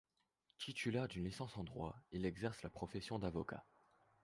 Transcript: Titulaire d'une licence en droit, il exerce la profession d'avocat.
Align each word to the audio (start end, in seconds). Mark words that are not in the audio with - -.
Titulaire 0.57 1.07
d'une 1.07 1.25
licence 1.25 1.55
en 1.57 1.63
droit, 1.63 1.95
il 2.11 2.25
exerce 2.25 2.63
la 2.63 2.71
profession 2.71 3.19
d'avocat. 3.19 3.63